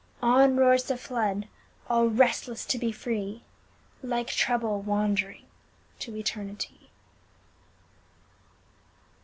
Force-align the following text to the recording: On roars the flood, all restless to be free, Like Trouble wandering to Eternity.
On 0.23 0.57
roars 0.57 0.85
the 0.85 0.97
flood, 0.97 1.47
all 1.87 2.07
restless 2.07 2.65
to 2.65 2.79
be 2.79 2.91
free, 2.91 3.43
Like 4.01 4.29
Trouble 4.29 4.81
wandering 4.81 5.45
to 5.99 6.15
Eternity. 6.15 6.89